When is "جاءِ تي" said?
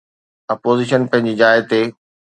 1.41-1.81